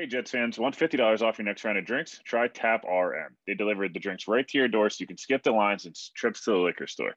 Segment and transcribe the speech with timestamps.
[0.00, 2.22] Hey, Jets fans, want $50 off your next round of drinks?
[2.24, 3.36] Try Tap RM.
[3.46, 5.94] They deliver the drinks right to your door so you can skip the lines and
[6.14, 7.14] trips to the liquor store.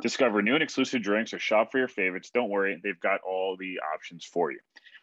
[0.00, 2.30] Discover new and exclusive drinks or shop for your favorites.
[2.32, 4.60] Don't worry, they've got all the options for you.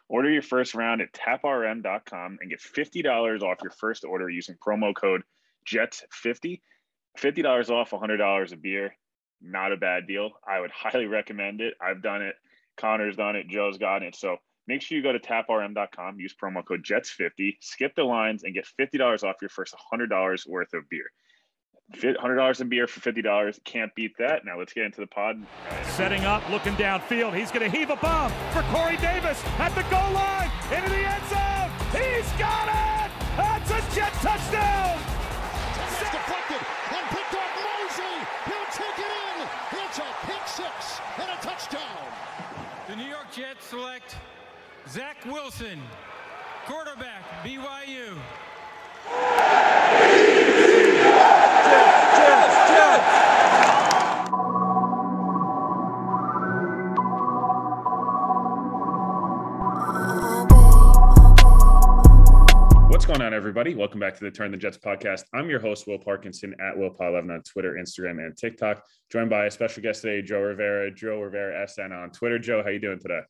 [0.08, 4.96] Order your first round at taprm.com and get $50 off your first order using promo
[4.96, 5.20] code
[5.70, 6.62] JETS50.
[7.18, 8.96] $50 off $100 a beer.
[9.42, 10.30] Not a bad deal.
[10.50, 11.74] I would highly recommend it.
[11.78, 12.36] I've done it.
[12.78, 13.48] Connor's done it.
[13.48, 14.16] Joe's gotten it.
[14.16, 14.38] So
[14.68, 18.68] Make sure you go to taprm.com, use promo code JETS50, skip the lines, and get
[18.78, 21.06] $50 off your first $100 worth of beer.
[21.96, 23.64] $100 in beer for $50.
[23.64, 24.44] Can't beat that.
[24.44, 25.42] Now let's get into the pod.
[25.84, 27.34] Setting up, looking downfield.
[27.34, 31.00] He's going to heave a bomb for Corey Davis at the goal line, into the
[31.00, 31.72] end zone.
[31.96, 33.10] He's got it!
[33.40, 35.00] That's a Jet touchdown!
[35.96, 36.60] It's deflected
[36.92, 38.20] and picked off Mosley.
[38.44, 39.48] He'll take it in.
[39.80, 42.04] It's a pick six and a touchdown.
[42.86, 44.16] The New York Jets select
[44.90, 45.82] Zach Wilson,
[46.64, 48.16] quarterback, BYU.
[62.88, 63.74] What's going on, everybody?
[63.74, 65.24] Welcome back to the Turn the Jets podcast.
[65.34, 68.82] I'm your host, Will Parkinson at WillPaul11 on Twitter, Instagram, and TikTok.
[69.12, 72.38] Joined by a special guest today, Joe Rivera, Joe Rivera SN on Twitter.
[72.38, 73.20] Joe, how are you doing today?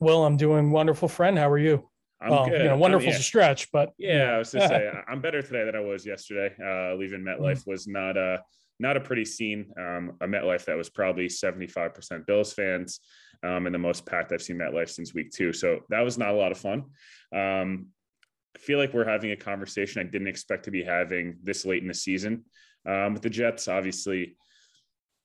[0.00, 1.38] Well, I'm doing wonderful, friend.
[1.38, 1.86] How are you?
[2.22, 2.62] I'm well, good.
[2.62, 3.16] You know, wonderful yeah.
[3.16, 6.54] a stretch, but yeah, I was to say I'm better today than I was yesterday.
[6.58, 8.42] Uh, leaving MetLife was not a
[8.78, 9.72] not a pretty scene.
[9.78, 13.00] Um, a MetLife that was probably 75% Bills fans,
[13.42, 15.52] um, and the most packed I've seen MetLife since week two.
[15.52, 16.84] So that was not a lot of fun.
[17.34, 17.88] Um,
[18.56, 21.82] I feel like we're having a conversation I didn't expect to be having this late
[21.82, 22.44] in the season
[22.86, 23.68] um, with the Jets.
[23.68, 24.36] Obviously,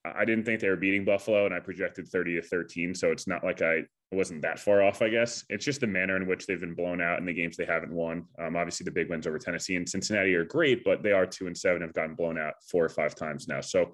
[0.03, 2.93] I didn't think they were beating Buffalo, and I projected 30 to 13.
[2.93, 3.83] So it's not like I
[4.15, 5.43] wasn't that far off, I guess.
[5.49, 7.91] It's just the manner in which they've been blown out in the games they haven't
[7.91, 8.25] won.
[8.39, 11.47] Um, obviously, the big wins over Tennessee and Cincinnati are great, but they are two
[11.47, 13.61] and seven, have gotten blown out four or five times now.
[13.61, 13.93] So,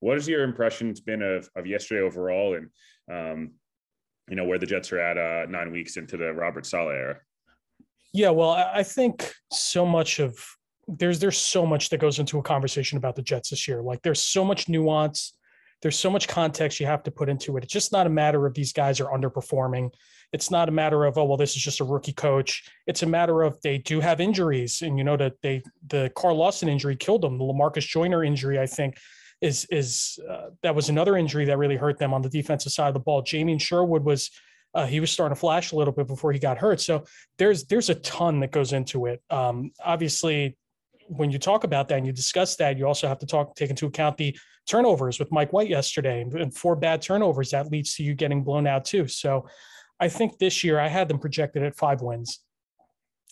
[0.00, 2.68] what has your impressions been of, of yesterday overall, and
[3.12, 3.50] um,
[4.28, 7.18] you know where the Jets are at uh, nine weeks into the Robert Saleh era?
[8.12, 10.38] Yeah, well, I think so much of
[10.86, 13.82] there's there's so much that goes into a conversation about the Jets this year.
[13.82, 15.34] Like there's so much nuance
[15.82, 17.64] there's so much context you have to put into it.
[17.64, 19.92] It's just not a matter of these guys are underperforming.
[20.32, 22.70] It's not a matter of oh well this is just a rookie coach.
[22.86, 26.36] It's a matter of they do have injuries, and you know that they the Carl
[26.36, 27.36] Lawson injury killed them.
[27.36, 28.96] The Lamarcus Joyner injury, I think,
[29.42, 32.88] is is uh, that was another injury that really hurt them on the defensive side
[32.88, 33.22] of the ball.
[33.22, 34.30] Jamien Sherwood was
[34.74, 36.80] uh, he was starting to flash a little bit before he got hurt.
[36.80, 37.04] So
[37.38, 39.22] there's there's a ton that goes into it.
[39.28, 40.56] Um, obviously,
[41.08, 43.70] when you talk about that and you discuss that, you also have to talk take
[43.70, 44.36] into account the
[44.66, 48.66] turnovers with Mike White yesterday and four bad turnovers that leads to you getting blown
[48.66, 49.08] out too.
[49.08, 49.46] So
[50.00, 52.40] I think this year I had them projected at five wins.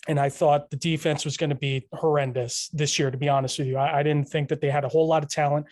[0.07, 3.59] And I thought the defense was going to be horrendous this year, to be honest
[3.59, 3.77] with you.
[3.77, 5.67] I, I didn't think that they had a whole lot of talent.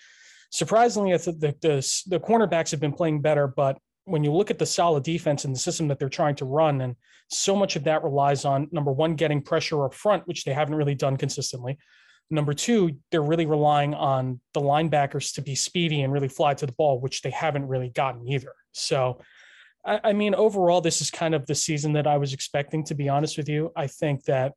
[0.52, 4.52] Surprisingly, I thought the, the, the cornerbacks have been playing better, but when you look
[4.52, 6.96] at the solid defense and the system that they're trying to run, and
[7.30, 10.76] so much of that relies on number one, getting pressure up front, which they haven't
[10.76, 11.78] really done consistently.
[12.32, 16.66] Number two, they're really relying on the linebackers to be speedy and really fly to
[16.66, 18.54] the ball, which they haven't really gotten either.
[18.72, 19.20] So,
[19.86, 22.96] I, I mean, overall, this is kind of the season that I was expecting, to
[22.96, 23.72] be honest with you.
[23.76, 24.54] I think that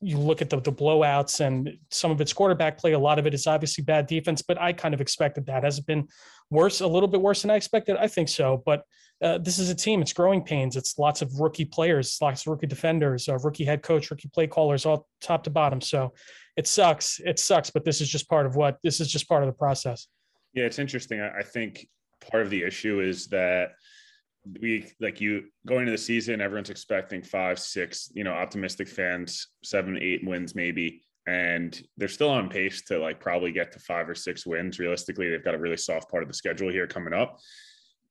[0.00, 3.26] you look at the, the blowouts and some of its quarterback play, a lot of
[3.26, 5.62] it is obviously bad defense, but I kind of expected that.
[5.62, 6.08] Has it been
[6.50, 7.96] worse, a little bit worse than I expected?
[7.96, 8.62] I think so.
[8.64, 8.82] But
[9.22, 10.76] uh, this is a team, it's growing pains.
[10.76, 14.46] It's lots of rookie players, lots of rookie defenders, uh, rookie head coach, rookie play
[14.46, 15.80] callers, all top to bottom.
[15.80, 16.12] So
[16.56, 17.20] it sucks.
[17.24, 19.54] It sucks, but this is just part of what this is just part of the
[19.54, 20.08] process.
[20.52, 21.20] Yeah, it's interesting.
[21.20, 21.88] I think
[22.30, 23.72] part of the issue is that
[24.60, 29.48] we like you going into the season, everyone's expecting five, six, you know, optimistic fans,
[29.64, 31.02] seven, eight wins maybe.
[31.26, 34.78] And they're still on pace to like probably get to five or six wins.
[34.78, 37.38] Realistically, they've got a really soft part of the schedule here coming up.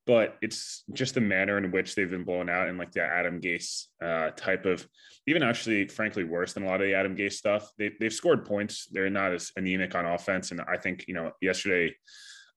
[0.06, 3.42] But it's just the manner in which they've been blown out and like the Adam
[3.42, 4.88] Gase uh, type of,
[5.26, 7.72] even actually, frankly, worse than a lot of the Adam Gase stuff.
[7.80, 8.88] They, they've scored points.
[8.92, 10.52] They're not as anemic on offense.
[10.52, 11.96] And I think, you know, yesterday,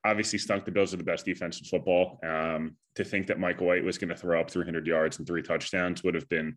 [0.04, 2.20] obviously stunk the Bills are the best defense in football.
[2.22, 5.42] Um, to think that Michael White was going to throw up 300 yards and three
[5.42, 6.56] touchdowns would have been,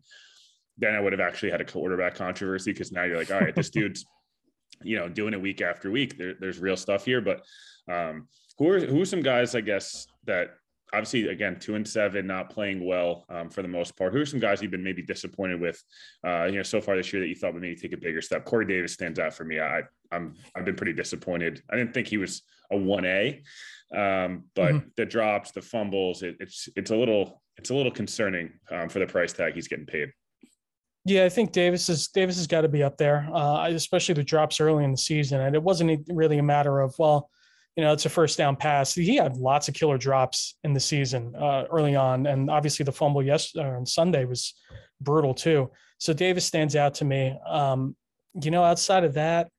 [0.78, 3.54] then I would have actually had a quarterback controversy because now you're like, all right,
[3.54, 4.04] this dude's,
[4.82, 6.18] you know, doing it week after week.
[6.18, 7.44] There, there's real stuff here, but
[7.90, 8.28] um,
[8.58, 10.50] who are who are some guys, I guess, that
[10.92, 14.12] obviously again two and seven, not playing well um, for the most part.
[14.12, 15.82] Who are some guys you've been maybe disappointed with,
[16.26, 18.20] uh, you know, so far this year that you thought would maybe take a bigger
[18.20, 18.44] step?
[18.44, 19.60] Corey Davis stands out for me.
[19.60, 21.62] I, I'm I've been pretty disappointed.
[21.70, 23.42] I didn't think he was a one A,
[23.94, 24.88] um, but mm-hmm.
[24.96, 28.98] the drops, the fumbles, it, it's it's a little it's a little concerning um, for
[28.98, 30.10] the price tag he's getting paid.
[31.04, 34.22] Yeah, I think Davis is Davis has got to be up there, uh, especially the
[34.22, 35.40] drops early in the season.
[35.40, 37.28] And it wasn't really a matter of well,
[37.76, 38.94] you know, it's a first down pass.
[38.94, 42.92] He had lots of killer drops in the season uh, early on, and obviously the
[42.92, 44.54] fumble yesterday on Sunday was
[45.00, 45.70] brutal too.
[45.98, 47.36] So Davis stands out to me.
[47.48, 47.96] Um,
[48.40, 49.50] you know, outside of that,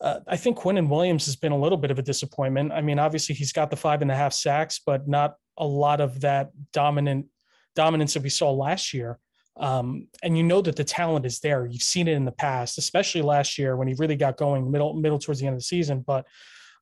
[0.00, 2.72] uh, I think Quinnen Williams has been a little bit of a disappointment.
[2.72, 6.00] I mean, obviously he's got the five and a half sacks, but not a lot
[6.00, 7.26] of that dominant
[7.74, 9.18] dominance that we saw last year.
[9.58, 11.66] Um, and you know that the talent is there.
[11.66, 14.94] You've seen it in the past, especially last year when he really got going middle
[14.94, 16.04] middle towards the end of the season.
[16.06, 16.26] But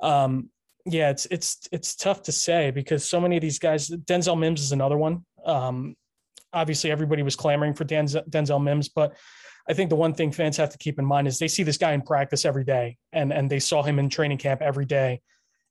[0.00, 0.50] um,
[0.84, 3.88] yeah, it's it's it's tough to say because so many of these guys.
[3.88, 5.25] Denzel Mims is another one.
[5.44, 5.96] Um,
[6.52, 9.17] obviously, everybody was clamoring for Denzel, Denzel Mims, but
[9.69, 11.78] I think the one thing fans have to keep in mind is they see this
[11.78, 15.23] guy in practice every day, and and they saw him in training camp every day,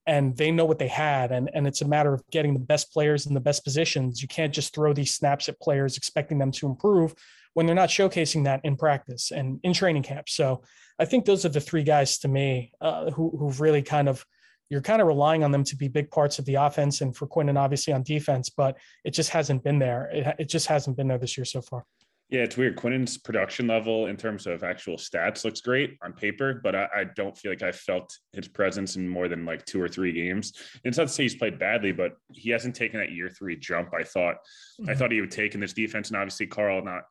[0.08, 2.92] and they know what they had, and and it's a matter of getting the best
[2.92, 4.22] players in the best positions.
[4.22, 7.16] You can't just throw these snaps at players expecting them to improve
[7.54, 10.30] when they're not showcasing that in practice and in training camp.
[10.30, 10.62] So
[11.00, 14.26] I think those are the three guys to me uh, who who've really kind of
[14.70, 17.28] you're kind of relying on them to be big parts of the offense and for
[17.28, 20.10] Quinnen obviously on defense, but it just hasn't been there.
[20.12, 21.86] It, it just hasn't been there this year so far.
[22.30, 22.76] Yeah, it's weird.
[22.76, 27.04] Quinnen's production level in terms of actual stats looks great on paper, but I, I,
[27.16, 30.54] don't feel like I felt his presence in more than like two or three games.
[30.74, 33.56] And it's not to say he's played badly, but he hasn't taken that year three
[33.56, 33.94] jump.
[33.94, 34.38] I thought,
[34.82, 34.90] mm-hmm.
[34.90, 37.04] I thought he would take in this defense, and obviously Carl not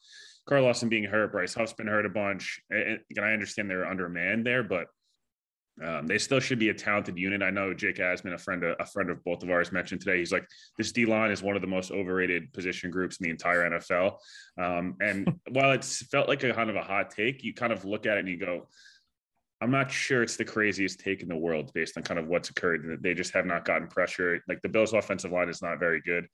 [0.47, 3.87] Carl Lawson being hurt, Bryce Huff's been hurt a bunch, and, and I understand they're
[3.87, 4.89] undermanned there, but
[5.83, 7.43] um, they still should be a talented unit.
[7.43, 10.19] I know Jake Asman, a friend, of, a friend of both of ours, mentioned today.
[10.19, 10.47] He's like,
[10.79, 14.19] this D line is one of the most overrated position groups in the entire NFL.
[14.61, 17.85] Um, and while it's felt like a kind of a hot take, you kind of
[17.85, 18.69] look at it and you go,
[19.61, 22.51] I'm not sure it's the craziest take in the world based on kind of what's
[22.51, 22.99] occurred.
[23.03, 24.41] They just have not gotten pressure.
[24.47, 26.27] Like the Bills' offensive line is not very good.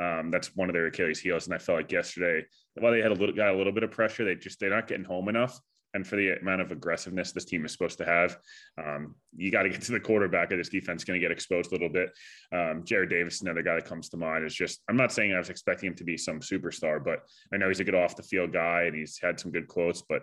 [0.00, 1.46] Um, that's one of their Achilles' heels.
[1.46, 3.90] And I felt like yesterday, while they had a little got a little bit of
[3.90, 5.60] pressure, they just they're not getting home enough
[5.94, 8.38] and for the amount of aggressiveness this team is supposed to have,
[8.82, 11.70] um, you got to get to the quarterback, or this defense going to get exposed
[11.70, 12.10] a little bit.
[12.52, 15.38] Um, Jarrad Davis, another guy that comes to mind, is just I'm not saying I
[15.38, 17.20] was expecting him to be some superstar, but
[17.52, 20.02] I know he's a good off the field guy and he's had some good quotes,
[20.02, 20.22] but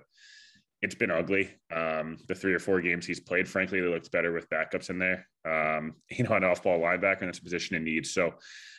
[0.81, 1.49] it's been ugly.
[1.75, 4.99] Um, the three or four games he's played, frankly, they looked better with backups in
[4.99, 5.27] there.
[5.45, 8.05] Um, you know, an off-ball linebacker, and it's a position in need.
[8.05, 8.33] So um,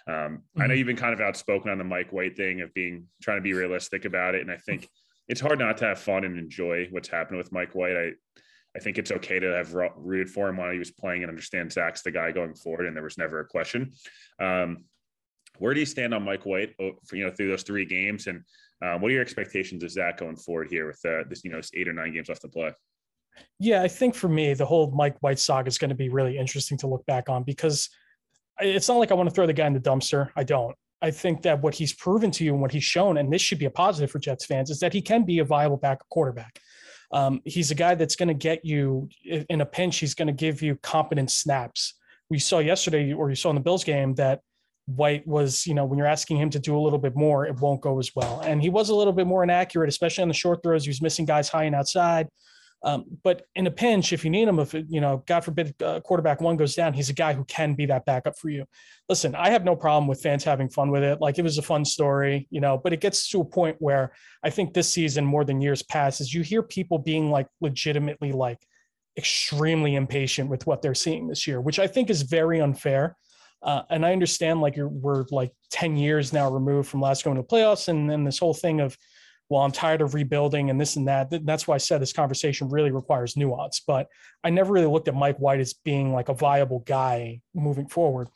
[0.07, 0.63] mm-hmm.
[0.63, 0.79] I know mm-hmm.
[0.79, 3.55] you've been kind of outspoken on the Mike White thing of being trying to be
[3.55, 4.89] realistic about it, and I think
[5.29, 7.97] it's hard not to have fun and enjoy what's happening with Mike White.
[7.97, 8.13] I
[8.77, 11.73] I think it's okay to have rooted for him while he was playing and understand
[11.73, 13.93] Zach's the guy going forward, and there was never a question.
[14.39, 14.85] Um,
[15.59, 18.27] where do you stand on Mike White oh, for, you know through those three games,
[18.27, 18.43] and
[18.83, 21.61] um, what are your expectations of Zach going forward here with uh, this you know
[21.75, 22.73] eight or nine games left to play?
[23.59, 26.37] Yeah, I think for me, the whole Mike White saga is going to be really
[26.37, 27.89] interesting to look back on because
[28.61, 30.31] it's not like I want to throw the guy in the dumpster.
[30.37, 30.75] I don't.
[31.03, 33.59] I think that what he's proven to you and what he's shown, and this should
[33.59, 36.59] be a positive for Jets fans, is that he can be a viable backup quarterback.
[37.13, 39.99] Um, he's a guy that's going to get you in a pinch.
[39.99, 41.95] He's going to give you competent snaps.
[42.31, 44.41] We saw yesterday, or you saw in the Bills game, that
[44.87, 47.61] White was, you know, when you're asking him to do a little bit more, it
[47.61, 48.41] won't go as well.
[48.41, 50.85] And he was a little bit more inaccurate, especially on the short throws.
[50.85, 52.29] He was missing guys high and outside.
[52.87, 55.99] Um, but in a pinch, if you need him, if you know, God forbid, uh,
[55.99, 58.65] quarterback one goes down, he's a guy who can be that backup for you.
[59.09, 61.21] Listen, I have no problem with fans having fun with it.
[61.21, 62.79] Like it was a fun story, you know.
[62.79, 64.13] But it gets to a point where
[64.45, 68.31] I think this season, more than years past, is you hear people being like legitimately
[68.31, 68.65] like
[69.19, 73.17] extremely impatient with what they're seeing this year, which I think is very unfair.
[73.63, 77.43] Uh, and I understand like we're like 10 years now removed from last going to
[77.43, 78.97] playoffs and then this whole thing of
[79.49, 81.33] well, I'm tired of rebuilding and this and that.
[81.45, 83.81] That's why I said this conversation really requires nuance.
[83.87, 84.09] But
[84.43, 88.29] I never really looked at Mike White as being like a viable guy moving forward.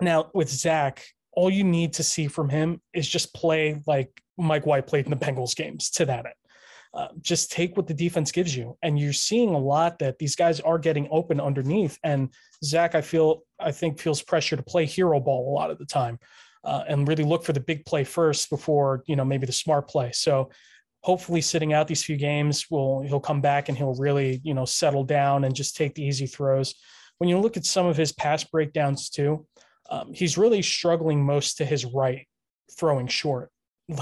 [0.00, 4.66] Now, with Zach, all you need to see from him is just play like Mike
[4.66, 6.34] White played in the Bengals games to that end.
[6.94, 8.76] Uh, just take what the defense gives you.
[8.82, 11.98] And you're seeing a lot that these guys are getting open underneath.
[12.04, 12.28] And
[12.62, 15.86] Zach, I feel, I think feels pressure to play hero ball a lot of the
[15.86, 16.18] time
[16.64, 19.88] uh, and really look for the big play first before you know maybe the smart
[19.88, 20.12] play.
[20.12, 20.50] So
[21.00, 24.64] hopefully sitting out these few games will he'll come back and he'll really you know
[24.64, 26.74] settle down and just take the easy throws.
[27.18, 29.46] When you look at some of his pass breakdowns too,
[29.90, 32.26] um, he's really struggling most to his right
[32.76, 33.50] throwing short.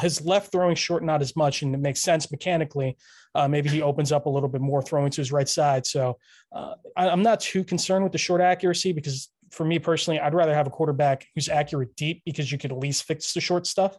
[0.01, 2.97] His left throwing short not as much, and it makes sense mechanically.
[3.35, 5.87] Uh, maybe he opens up a little bit more throwing to his right side.
[5.87, 6.19] So
[6.53, 10.35] uh, I, I'm not too concerned with the short accuracy because for me personally, I'd
[10.35, 13.67] rather have a quarterback who's accurate deep because you could at least fix the short
[13.67, 13.97] stuff.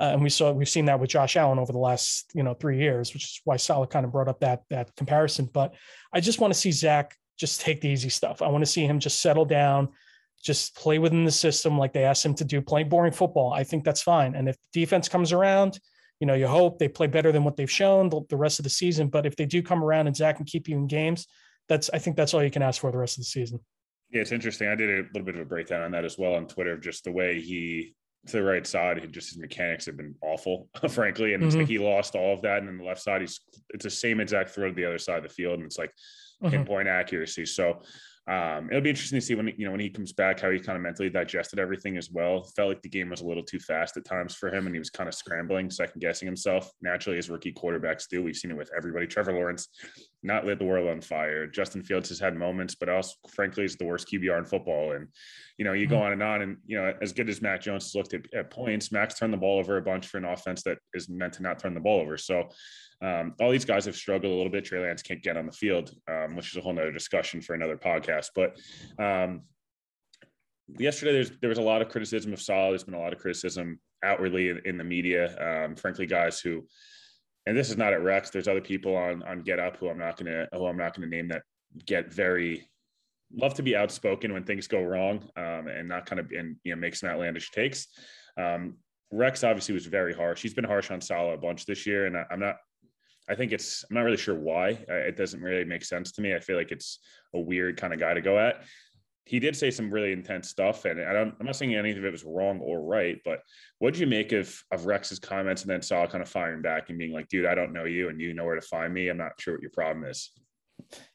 [0.00, 2.54] Uh, and we saw we've seen that with Josh Allen over the last you know
[2.54, 5.48] three years, which is why Saleh kind of brought up that that comparison.
[5.52, 5.74] But
[6.12, 8.42] I just want to see Zach just take the easy stuff.
[8.42, 9.88] I want to see him just settle down,
[10.42, 13.52] just play within the system like they asked him to do, play boring football.
[13.52, 14.34] I think that's fine.
[14.34, 15.78] And if defense comes around,
[16.20, 18.62] You know, you hope they play better than what they've shown the, the rest of
[18.62, 19.08] the season.
[19.08, 21.26] But if they do come around and Zach can keep you in games,
[21.68, 23.58] that's I think that's all you can ask for the rest of the season.
[24.12, 24.68] Yeah, it's interesting.
[24.68, 26.82] I did a little bit of a breakdown on that as well on Twitter, of
[26.82, 27.94] just the way he
[28.26, 31.34] to the right side, he just his mechanics have been awful, frankly.
[31.34, 31.48] And mm-hmm.
[31.48, 31.72] it's like mm-hmm.
[31.72, 32.58] he lost all of that.
[32.58, 33.40] And then the left side, he's
[33.70, 35.54] it's the same exact throw to the other side of the field.
[35.54, 35.90] And it's like
[36.42, 36.50] mm-hmm.
[36.50, 37.46] pinpoint accuracy.
[37.46, 37.82] So
[38.28, 40.60] um, it'll be interesting to see when you know when he comes back how he
[40.60, 42.44] kind of mentally digested everything as well.
[42.54, 44.78] Felt like the game was a little too fast at times for him, and he
[44.78, 46.70] was kind of scrambling, second guessing himself.
[46.80, 49.08] Naturally, as rookie quarterbacks do, we've seen it with everybody.
[49.08, 49.68] Trevor Lawrence
[50.22, 51.46] not lit the world on fire.
[51.46, 54.92] Justin Fields has had moments, but also, frankly, is the worst QBR in football.
[54.92, 55.08] And
[55.58, 56.04] you know, you go mm-hmm.
[56.04, 58.50] on and on, and you know, as good as Mac Jones has looked at, at
[58.50, 61.42] points, Mac's turned the ball over a bunch for an offense that is meant to
[61.42, 62.16] not turn the ball over.
[62.16, 62.48] So
[63.02, 64.64] um, all these guys have struggled a little bit.
[64.64, 67.54] Trey Lance can't get on the field, um, which is a whole nother discussion for
[67.54, 68.28] another podcast.
[68.34, 68.56] But
[69.02, 69.42] um,
[70.78, 72.70] yesterday, there's there was a lot of criticism of Saleh.
[72.70, 75.64] There's been a lot of criticism outwardly in, in the media.
[75.64, 76.66] Um, frankly, guys who,
[77.46, 78.30] and this is not at Rex.
[78.30, 81.08] There's other people on on Get Up who I'm not gonna who I'm not gonna
[81.08, 81.42] name that
[81.86, 82.68] get very
[83.34, 86.74] love to be outspoken when things go wrong um, and not kind of and you
[86.74, 87.86] know make some outlandish takes.
[88.36, 88.76] Um,
[89.10, 90.40] Rex obviously was very harsh.
[90.40, 92.56] He's been harsh on Saleh a bunch this year, and I, I'm not
[93.28, 94.70] I think it's, I'm not really sure why.
[94.88, 96.34] It doesn't really make sense to me.
[96.34, 96.98] I feel like it's
[97.34, 98.64] a weird kind of guy to go at.
[99.24, 102.10] He did say some really intense stuff, and I I'm not saying any of it
[102.12, 103.40] was wrong or right, but
[103.78, 106.88] what did you make of, of Rex's comments and then saw kind of firing back
[106.88, 109.08] and being like, dude, I don't know you and you know where to find me.
[109.08, 110.32] I'm not sure what your problem is.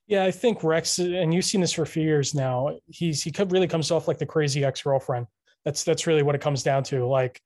[0.07, 2.77] Yeah, I think Rex, and you've seen this for a few years now.
[2.87, 5.27] He's he really comes off like the crazy ex girlfriend.
[5.65, 7.05] That's that's really what it comes down to.
[7.05, 7.41] Like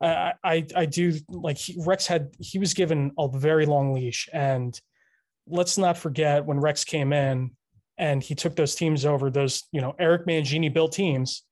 [0.00, 4.28] I, I, I do like he, Rex had he was given a very long leash,
[4.32, 4.78] and
[5.46, 7.50] let's not forget when Rex came in
[7.98, 11.42] and he took those teams over those you know Eric Mangini built teams,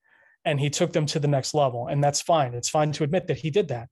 [0.44, 2.54] and he took them to the next level, and that's fine.
[2.54, 3.88] It's fine to admit that he did that.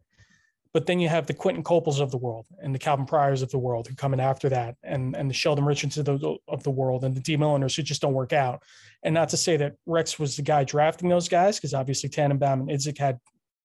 [0.73, 3.51] But then you have the Quinton Coples of the world and the Calvin Pryors of
[3.51, 6.63] the world who come in after that, and and the Sheldon Richards of the, of
[6.63, 8.63] the world, and the Dee Milliners who just don't work out.
[9.03, 12.61] And not to say that Rex was the guy drafting those guys, because obviously Tannenbaum
[12.61, 13.19] and Idzik had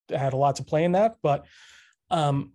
[0.10, 1.46] had a lot to play in that, but
[2.10, 2.54] um,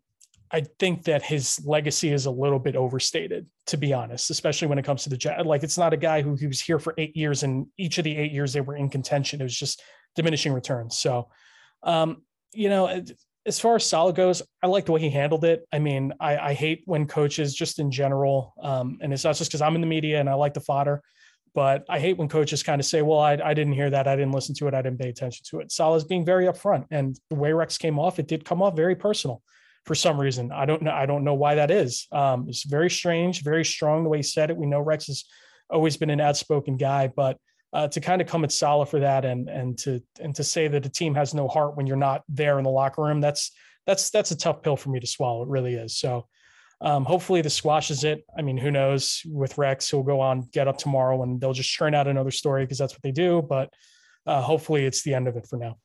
[0.52, 4.78] I think that his legacy is a little bit overstated, to be honest, especially when
[4.78, 5.46] it comes to the Jet.
[5.46, 8.04] Like, it's not a guy who he was here for eight years, and each of
[8.04, 9.40] the eight years they were in contention.
[9.40, 9.82] It was just
[10.14, 10.98] diminishing returns.
[10.98, 11.30] So,
[11.82, 13.02] um, you know,
[13.46, 15.66] as far as Saleh goes, I like the way he handled it.
[15.72, 19.50] I mean, I, I hate when coaches, just in general, um, and it's not just
[19.50, 21.02] because I'm in the media and I like the fodder.
[21.54, 24.06] But I hate when coaches kind of say, well, I, I didn't hear that.
[24.08, 24.74] I didn't listen to it.
[24.74, 25.70] I didn't pay attention to it.
[25.70, 26.86] Saleh's being very upfront.
[26.90, 29.42] And the way Rex came off, it did come off very personal
[29.84, 30.52] for some reason.
[30.52, 30.92] I don't know.
[30.92, 32.06] I don't know why that is.
[32.12, 34.56] Um, it's very strange, very strong the way he said it.
[34.56, 35.24] We know Rex has
[35.70, 37.38] always been an outspoken guy, but
[37.72, 40.68] uh, to kind of come at Saleh for that and and to and to say
[40.68, 43.52] that a team has no heart when you're not there in the locker room, that's
[43.86, 45.42] that's that's a tough pill for me to swallow.
[45.42, 45.96] It really is.
[45.96, 46.26] So
[46.82, 48.24] um, hopefully, this squashes it.
[48.36, 49.22] I mean, who knows?
[49.26, 52.64] With Rex, he'll go on get up tomorrow, and they'll just churn out another story
[52.64, 53.40] because that's what they do.
[53.40, 53.72] But
[54.26, 55.78] uh, hopefully, it's the end of it for now.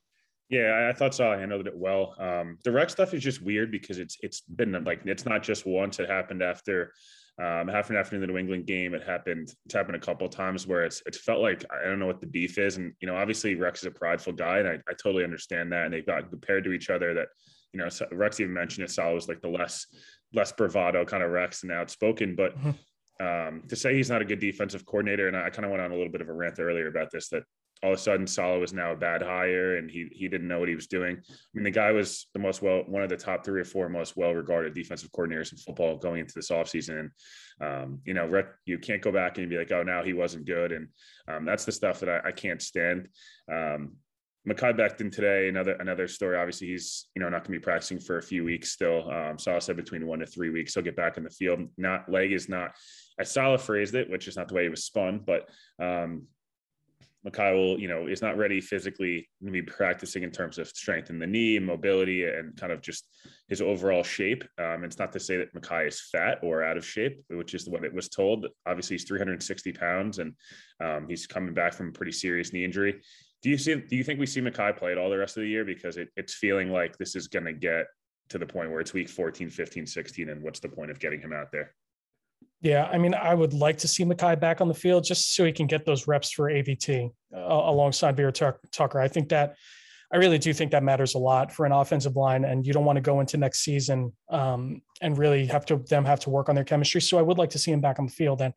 [0.49, 2.15] Yeah, I thought Saleh handled it well.
[2.17, 5.65] Um, the Rex stuff is just weird because it's it's been like it's not just
[5.65, 5.99] once.
[5.99, 6.93] It happened after
[7.39, 8.93] um, happened after the New England game.
[8.93, 9.53] It happened.
[9.65, 12.21] It's happened a couple of times where it's it's felt like I don't know what
[12.21, 14.93] the beef is, and you know, obviously Rex is a prideful guy, and I, I
[14.93, 15.85] totally understand that.
[15.85, 17.27] And they've got compared to each other that
[17.73, 18.91] you know Rex even mentioned it.
[18.91, 19.85] Saleh was like the less
[20.33, 22.35] less bravado kind of Rex and outspoken.
[22.35, 23.25] But mm-hmm.
[23.25, 25.91] um, to say he's not a good defensive coordinator, and I kind of went on
[25.91, 27.43] a little bit of a rant earlier about this that
[27.83, 30.59] all of a sudden Saleh was now a bad hire and he he didn't know
[30.59, 31.17] what he was doing.
[31.17, 33.89] I mean, the guy was the most well one of the top three or four
[33.89, 36.99] most well regarded defensive coordinators in football going into this offseason.
[36.99, 37.11] And
[37.59, 40.71] um, you know, you can't go back and be like, oh, now he wasn't good.
[40.71, 40.87] And
[41.27, 43.09] um, that's the stuff that I, I can't stand.
[43.51, 43.93] Um,
[44.47, 46.37] Mekhi Becton today, another another story.
[46.37, 49.11] Obviously, he's you know not going to be practicing for a few weeks still.
[49.11, 51.67] Um, Saleh said between one to three weeks he'll get back in the field.
[51.77, 52.71] Not leg is not
[53.19, 55.49] as Saleh phrased it, which is not the way it was spun, but
[55.81, 56.27] um,
[57.27, 61.09] Mekhi will you know is not ready physically to be practicing in terms of strength
[61.09, 63.05] in the knee, and mobility, and kind of just
[63.47, 64.43] his overall shape.
[64.57, 67.67] Um, it's not to say that Mekhi is fat or out of shape, which is
[67.67, 68.47] what it was told.
[68.65, 70.33] Obviously, he's 360 pounds and
[70.79, 73.01] um, he's coming back from a pretty serious knee injury.
[73.41, 73.75] Do you see?
[73.75, 75.97] Do you think we see Mekhi play it all the rest of the year because
[75.97, 77.85] it, it's feeling like this is going to get
[78.29, 81.21] to the point where it's week 14, 15, 16, and what's the point of getting
[81.21, 81.73] him out there?
[82.61, 85.45] Yeah, I mean, I would like to see Mekhi back on the field just so
[85.45, 88.99] he can get those reps for AVT uh, alongside Vera Tucker.
[88.99, 89.55] I think that
[90.11, 92.85] I really do think that matters a lot for an offensive line, and you don't
[92.85, 96.49] want to go into next season um, and really have to them have to work
[96.49, 97.01] on their chemistry.
[97.01, 98.41] So I would like to see him back on the field.
[98.41, 98.53] And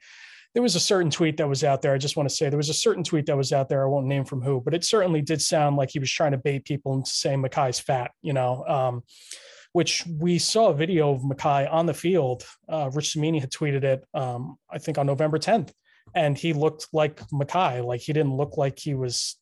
[0.54, 1.92] there was a certain tweet that was out there.
[1.92, 3.82] I just want to say there was a certain tweet that was out there.
[3.82, 6.38] I won't name from who, but it certainly did sound like he was trying to
[6.38, 8.64] bait people into saying Mekhi's fat, you know.
[8.66, 9.02] Um,
[9.72, 12.44] which we saw a video of Mekhi on the field.
[12.68, 15.70] Uh, Rich Cimini had tweeted it, um, I think on November 10th,
[16.14, 17.84] and he looked like Mekhi.
[17.84, 19.36] Like he didn't look like he was,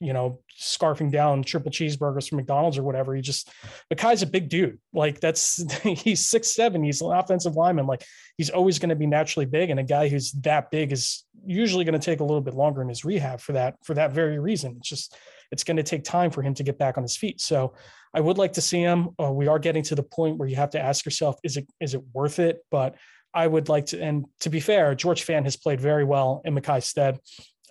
[0.00, 3.14] you know, scarfing down triple cheeseburgers from McDonald's or whatever.
[3.14, 3.50] He just
[3.92, 4.78] Mekhi's a big dude.
[4.94, 6.82] Like that's he's six seven.
[6.82, 7.86] He's an offensive lineman.
[7.86, 8.04] Like
[8.38, 11.84] he's always going to be naturally big, and a guy who's that big is usually
[11.84, 14.38] going to take a little bit longer in his rehab for that for that very
[14.38, 14.76] reason.
[14.78, 15.14] It's just
[15.50, 17.40] it's going to take time for him to get back on his feet.
[17.40, 17.74] So
[18.12, 19.10] I would like to see him.
[19.20, 21.66] Uh, we are getting to the point where you have to ask yourself, is it
[21.80, 22.60] is it worth it?
[22.70, 22.96] But
[23.34, 26.54] I would like to, and to be fair, George Fant has played very well in
[26.54, 27.18] Mekhi's stead,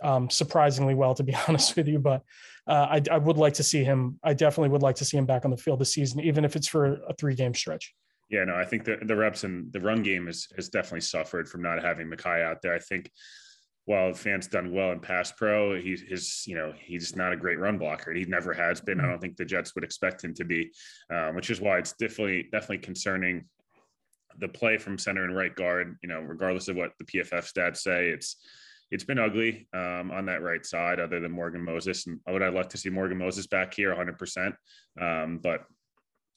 [0.02, 2.00] um, surprisingly well, to be honest with you.
[2.00, 2.24] But
[2.68, 4.20] uh, I, I would like to see him.
[4.24, 6.56] I definitely would like to see him back on the field this season, even if
[6.56, 7.94] it's for a three game stretch.
[8.30, 11.48] Yeah, no, I think the, the reps and the run game is, has definitely suffered
[11.48, 12.74] from not having Mekhi out there.
[12.74, 13.12] I think
[13.86, 17.60] while Fant's done well in pass pro, he's his, you know, he's not a great
[17.60, 18.14] run blocker.
[18.14, 19.00] He never has been.
[19.00, 19.12] I mm-hmm.
[19.12, 20.72] don't think the Jets would expect him to be,
[21.10, 23.46] um, which is why it's definitely definitely concerning
[24.40, 25.98] the play from center and right guard.
[26.02, 28.38] You know, regardless of what the PFF stats say, it's
[28.90, 32.08] it's been ugly um, on that right side, other than Morgan Moses.
[32.08, 34.12] And I would I like to see Morgan Moses back here 100.
[34.12, 34.56] Um, percent
[35.42, 35.66] But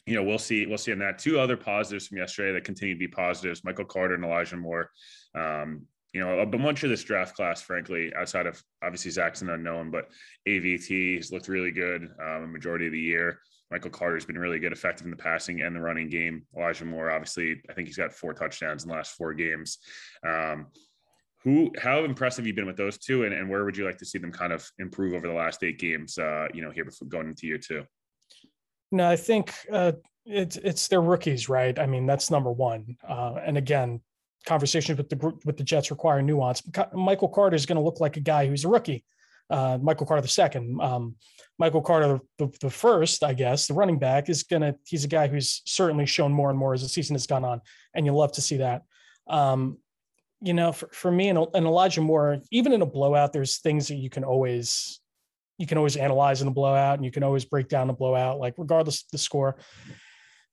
[0.06, 0.66] you know, we'll see.
[0.66, 1.18] We'll see on that.
[1.18, 4.90] Two other positives from yesterday that continue to be positives: Michael Carter and Elijah Moore.
[5.34, 9.50] Um, you know, a bunch of this draft class, frankly, outside of obviously Zach's an
[9.50, 10.08] unknown, but
[10.48, 13.40] AVT has looked really good um, a majority of the year.
[13.70, 16.46] Michael Carter's been really good, effective in the passing and the running game.
[16.56, 19.76] Elijah Moore, obviously, I think he's got four touchdowns in the last four games.
[20.26, 20.68] Um,
[21.44, 23.98] who, how impressive have you been with those two, and, and where would you like
[23.98, 26.16] to see them kind of improve over the last eight games?
[26.16, 27.84] Uh, you know, here before going into year two.
[28.90, 29.92] No, I think uh,
[30.24, 31.78] it's it's their rookies, right?
[31.78, 32.96] I mean, that's number one.
[33.06, 34.00] Uh, and again,
[34.46, 36.62] conversations with the group with the Jets require nuance.
[36.94, 39.04] Michael Carter is going to look like a guy who's a rookie.
[39.50, 41.14] Uh, Michael Carter the second, um,
[41.58, 44.74] Michael Carter the, the, first, I guess, the running back is gonna.
[44.84, 47.60] He's a guy who's certainly shown more and more as the season has gone on,
[47.94, 48.82] and you love to see that.
[49.28, 49.78] Um,
[50.40, 53.88] you know, for, for me and, and Elijah Moore, even in a blowout, there's things
[53.88, 55.00] that you can always
[55.58, 58.40] you can always analyze in a blowout, and you can always break down the blowout,
[58.40, 59.56] like regardless of the score.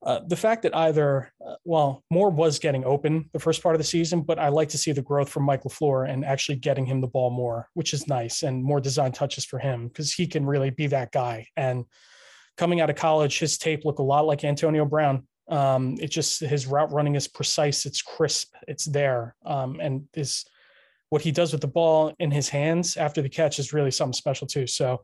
[0.05, 3.79] Uh, the fact that either, uh, well, Moore was getting open the first part of
[3.79, 6.85] the season, but I like to see the growth from Mike LaFleur and actually getting
[6.85, 10.27] him the ball more, which is nice and more design touches for him because he
[10.27, 11.47] can really be that guy.
[11.55, 11.85] And
[12.57, 15.25] coming out of college, his tape looked a lot like Antonio Brown.
[15.47, 20.45] Um, it just his route running is precise, it's crisp, it's there, um, and this
[21.09, 24.13] what he does with the ball in his hands after the catch is really something
[24.13, 24.65] special too.
[24.65, 25.01] So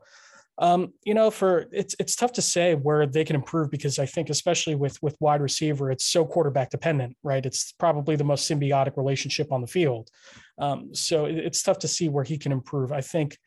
[0.60, 4.04] um, you know, for it's it's tough to say where they can improve because I
[4.04, 7.44] think especially with with wide receiver, it's so quarterback dependent, right?
[7.44, 10.10] It's probably the most symbiotic relationship on the field.
[10.58, 12.92] Um, so it, it's tough to see where he can improve.
[12.92, 13.38] I think,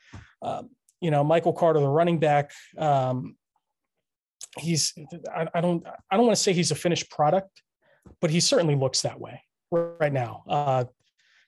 [0.41, 0.63] uh,
[1.01, 3.35] you know, Michael Carter, the running back, um,
[4.57, 4.91] he's
[5.31, 7.61] I, I don't I don't want to say he's a finished product,
[8.21, 10.43] but he certainly looks that way right now.
[10.49, 10.85] Uh,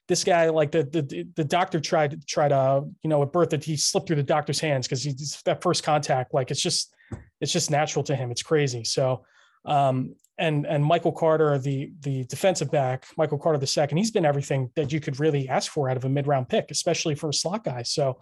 [0.08, 3.64] this guy like the the the doctor tried tried to you know at birth that
[3.64, 6.94] he slipped through the doctor's hands because he's that first contact like it's just
[7.40, 9.24] it's just natural to him it's crazy so
[9.64, 14.26] um and and Michael Carter the the defensive back Michael Carter the second he's been
[14.26, 17.30] everything that you could really ask for out of a mid round pick especially for
[17.30, 18.18] a slot guy so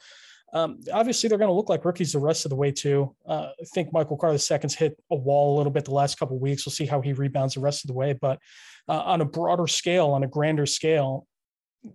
[0.55, 3.13] um, obviously they're going to look like rookies the rest of the way too.
[3.27, 6.17] Uh, I think Michael Carter the second's hit a wall a little bit the last
[6.17, 6.65] couple weeks.
[6.65, 8.13] We'll see how he rebounds the rest of the way.
[8.13, 8.39] But
[8.89, 11.27] uh, on a broader scale, on a grander scale,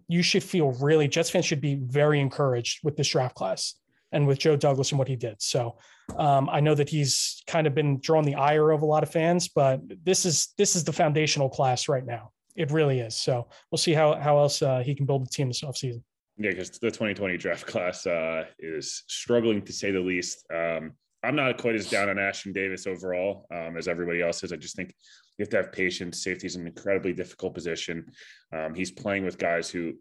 [0.07, 3.75] you should feel really Jets fans should be very encouraged with this draft class
[4.11, 5.41] and with Joe Douglas and what he did.
[5.41, 5.77] So
[6.17, 9.11] um, I know that he's kind of been drawing the ire of a lot of
[9.11, 12.31] fans, but this is this is the foundational class right now.
[12.55, 13.15] It really is.
[13.15, 16.01] So we'll see how how else uh, he can build the team this offseason.
[16.37, 20.45] Yeah, because the 2020 draft class uh, is struggling to say the least.
[20.53, 24.53] Um, I'm not quite as down on Ashtyn Davis overall um, as everybody else is.
[24.53, 24.93] I just think
[25.39, 26.21] you have to have patience.
[26.21, 28.11] Safety is an incredibly difficult position.
[28.53, 29.93] Um, he's playing with guys who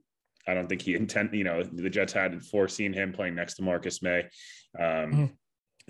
[0.48, 1.32] I don't think he intend.
[1.32, 4.28] You know, the Jets had foreseen him playing next to Marcus Maye.
[4.78, 5.24] Um, mm-hmm.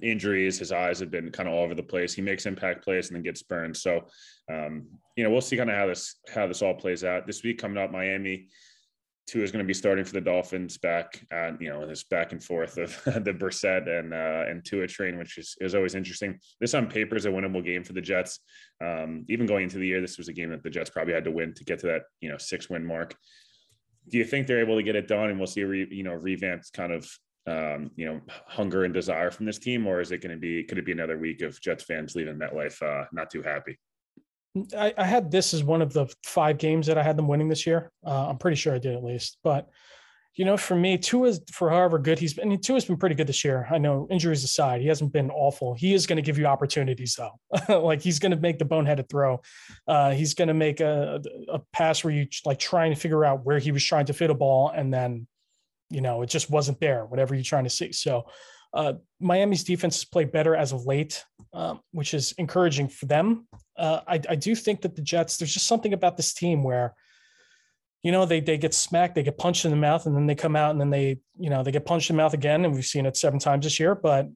[0.03, 2.13] Injuries, his eyes have been kind of all over the place.
[2.13, 3.77] He makes impact plays and then gets burned.
[3.77, 4.05] So,
[4.53, 7.43] um, you know, we'll see kind of how this how this all plays out this
[7.43, 7.59] week.
[7.59, 8.49] Coming up, Miami
[9.29, 12.33] Tua is going to be starting for the Dolphins back, uh, you know, this back
[12.33, 16.39] and forth of the Brissett and uh, and Tua train, which is, is always interesting.
[16.61, 18.41] This on paper is a winnable game for the Jets.
[18.83, 21.25] Um, even going into the year, this was a game that the Jets probably had
[21.25, 23.15] to win to get to that, you know, six win mark.
[24.09, 26.05] Do you think they're able to get it done, and we'll see a re, you
[26.05, 27.11] know revamped kind of
[27.47, 30.65] um, you know hunger and desire from this team, or is it going to be
[30.65, 33.79] could it be another week of Jets fans leaving MetLife uh, not too happy?
[34.77, 37.49] I, I, had this as one of the five games that I had them winning
[37.49, 37.91] this year.
[38.07, 39.69] Uh, I'm pretty sure I did at least, but
[40.39, 43.27] You know, for me, Tua, for however good he's been, mean, Tua's been pretty good
[43.27, 43.67] this year.
[43.73, 45.75] I know injuries aside, he hasn't been awful.
[45.75, 47.41] He is going to give you opportunities though.
[47.83, 49.41] like he's going to make the boneheaded throw.
[49.89, 53.45] Uh, he's going to make a, a pass where you like trying to figure out
[53.45, 55.27] where he was trying to fit a ball and then,
[55.91, 57.91] you know, it just wasn't there, whatever you're trying to see.
[57.91, 58.27] So,
[58.75, 63.47] uh, Miami's defense has played better as of late, um, which is encouraging for them.
[63.77, 66.95] Uh, I, I do think that the Jets, there's just something about this team where
[68.03, 70.35] you know, they they get smacked, they get punched in the mouth, and then they
[70.35, 72.75] come out and then they, you know, they get punched in the mouth again, and
[72.75, 73.95] we've seen it seven times this year.
[73.95, 74.29] But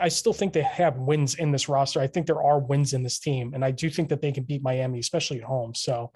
[0.00, 2.00] I still think they have wins in this roster.
[2.00, 4.44] I think there are wins in this team, and I do think that they can
[4.44, 5.74] beat Miami, especially at home.
[5.74, 6.12] So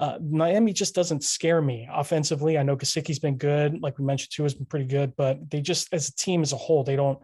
[0.00, 2.56] uh, Miami just doesn't scare me offensively.
[2.56, 5.60] I know Gesicki's been good, like we mentioned, too, has been pretty good, but they
[5.60, 7.18] just as a team as a whole, they don't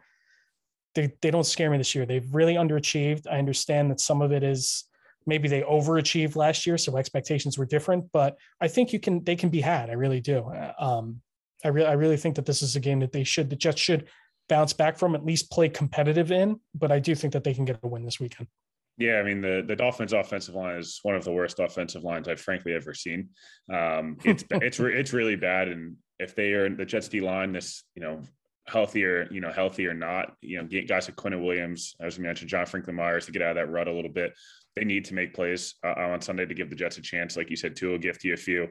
[0.95, 2.05] they they don't scare me this year.
[2.05, 3.27] They've really underachieved.
[3.27, 4.85] I understand that some of it is
[5.27, 8.12] maybe they overachieved last year, so expectations were different.
[8.12, 9.89] But I think you can they can be had.
[9.89, 10.45] I really do.
[10.79, 11.23] Um,
[11.65, 13.81] I really I really think that this is a game that they should the Jets
[13.81, 14.07] should
[14.51, 16.61] bounce back from, at least play competitive in.
[16.75, 18.49] But I do think that they can get a win this weekend.
[18.98, 22.28] Yeah, I mean the the Dolphins' offensive line is one of the worst offensive lines
[22.28, 23.30] I've frankly ever seen.
[23.72, 27.85] Um, it's it's it's really bad, and if they are the Jets D line, this
[27.94, 28.22] you know
[28.66, 32.50] healthier, you know, healthy or not, you know, guys like Quinnen Williams, as we mentioned,
[32.50, 34.32] John Franklin Myers to get out of that rut a little bit
[34.76, 37.37] they need to make plays uh, on Sunday to give the Jets a chance.
[37.37, 38.68] Like you said, Tua will gift you a few.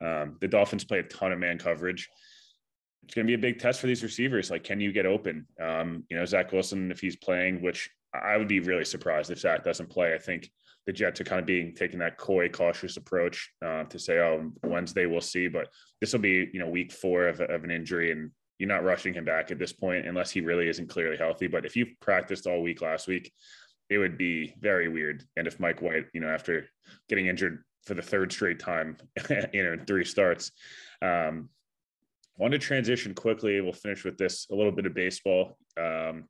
[0.00, 2.08] Um, the Dolphins play a ton of man coverage.
[3.04, 4.50] It's going to be a big test for these receivers.
[4.50, 5.46] Like, can you get open?
[5.60, 7.90] Um, you know, Zach Wilson, if he's playing, which
[8.24, 10.14] I would be really surprised if Zach doesn't play.
[10.14, 10.50] I think
[10.86, 14.50] the Jets are kind of being taking that coy, cautious approach uh, to say, "Oh,
[14.62, 15.68] Wednesday we'll see." But
[16.00, 19.14] this will be, you know, week four of, of an injury, and you're not rushing
[19.14, 21.46] him back at this point unless he really isn't clearly healthy.
[21.46, 23.32] But if you've practiced all week last week,
[23.90, 25.24] it would be very weird.
[25.36, 26.68] And if Mike White, you know, after
[27.08, 28.96] getting injured for the third straight time,
[29.52, 30.52] you know, in three starts,
[31.02, 31.48] um,
[32.36, 33.60] want to transition quickly.
[33.60, 35.56] We'll finish with this a little bit of baseball.
[35.76, 36.24] Um,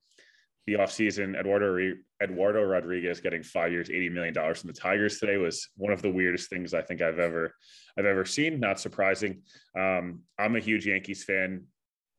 [0.69, 5.39] the offseason, Eduardo Eduardo Rodriguez getting five years, eighty million dollars from the Tigers today
[5.39, 7.55] was one of the weirdest things I think I've ever
[7.99, 8.61] I've ever seen.
[8.61, 9.43] Not surprising.
[9.77, 11.65] Um, I'm a huge Yankees fan,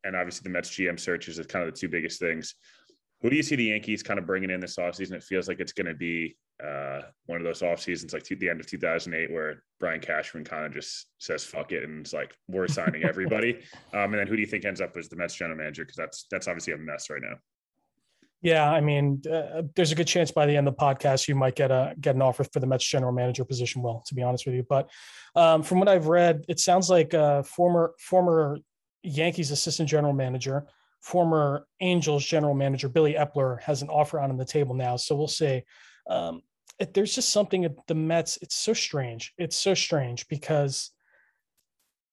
[0.04, 2.56] and obviously the Mets GM searches is kind of the two biggest things.
[3.22, 5.12] Who do you see the Yankees kind of bringing in this offseason?
[5.12, 6.36] It feels like it's going to be
[6.66, 10.66] uh, one of those off seasons like the end of 2008 where Brian Cashman kind
[10.66, 13.60] of just says fuck it and it's like we're signing everybody.
[13.94, 15.84] um, and then who do you think ends up as the Mets general manager?
[15.84, 17.36] Because that's that's obviously a mess right now.
[18.42, 21.36] Yeah, I mean, uh, there's a good chance by the end of the podcast you
[21.36, 23.82] might get a get an offer for the Mets general manager position.
[23.82, 24.90] Well, to be honest with you, but
[25.36, 28.58] um, from what I've read, it sounds like a former former
[29.04, 30.68] Yankees assistant general manager
[31.02, 34.96] former Angels general manager Billy Eppler has an offer on the table now.
[34.98, 35.64] So we'll see.
[36.10, 36.42] Um,
[36.94, 38.38] there's just something at the Mets.
[38.42, 39.34] It's so strange.
[39.38, 40.92] It's so strange because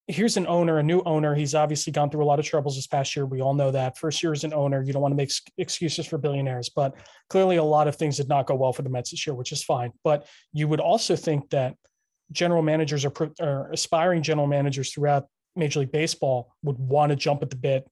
[0.09, 1.35] here's an owner, a new owner.
[1.35, 3.27] He's obviously gone through a lot of troubles this past year.
[3.27, 3.99] We all know that.
[3.99, 6.95] First year as an owner, you don't want to make excuses for billionaires, but
[7.29, 9.51] clearly a lot of things did not go well for the Mets this year, which
[9.51, 9.93] is fine.
[10.05, 11.75] But you would also think that
[12.31, 17.43] general managers or, or aspiring general managers throughout Major League Baseball would want to jump
[17.43, 17.89] at the bit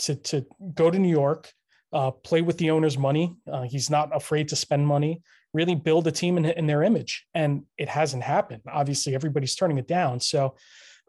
[0.00, 1.52] to to go to New York,
[1.92, 3.36] uh, play with the owner's money.
[3.50, 5.22] Uh, he's not afraid to spend money.
[5.52, 8.62] Really build a team in, in their image, and it hasn't happened.
[8.70, 10.20] Obviously, everybody's turning it down.
[10.20, 10.54] So.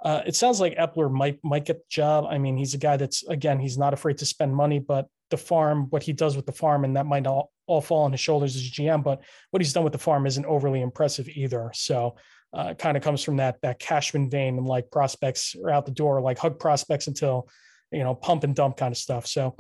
[0.04, 2.26] Uh, it sounds like Eppler might might get the job.
[2.30, 5.38] I mean, he's a guy that's again, he's not afraid to spend money, but the
[5.38, 8.22] farm, what he does with the farm, and that might all, all fall on his
[8.22, 9.04] shoulders as GM.
[9.04, 11.72] But what he's done with the farm isn't overly impressive either.
[11.74, 12.16] So
[12.54, 15.92] uh, kind of comes from that that Cashman vein and like prospects are out the
[15.92, 17.48] door, like hug prospects until
[17.92, 19.26] you know, pump and dump kind of stuff.
[19.26, 19.56] So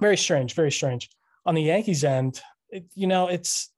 [0.00, 1.08] very strange, very strange.
[1.44, 3.70] On the Yankees end, it, you know, it's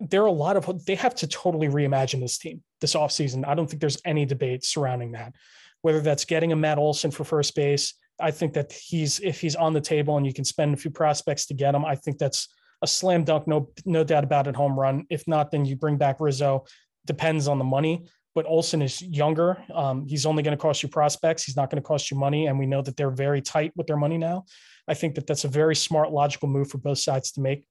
[0.00, 3.46] there are a lot of they have to totally reimagine this team this offseason.
[3.46, 5.34] I don't think there's any debate surrounding that.
[5.82, 9.56] Whether that's getting a Matt Olson for first base, I think that he's if he's
[9.56, 12.18] on the table and you can spend a few prospects to get him, I think
[12.18, 12.48] that's
[12.82, 15.06] a slam dunk, no no doubt about it, home run.
[15.08, 16.64] If not, then you bring back Rizzo.
[17.06, 18.06] Depends on the money
[18.36, 19.56] but Olson is younger.
[19.74, 21.42] Um, he's only going to cost you prospects.
[21.42, 22.48] He's not going to cost you money.
[22.48, 24.44] And we know that they're very tight with their money now.
[24.86, 27.64] I think that that's a very smart, logical move for both sides to make.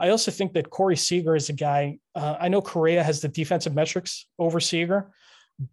[0.00, 1.98] I also think that Corey Seager is a guy.
[2.14, 5.10] Uh, I know Correa has the defensive metrics over Seager,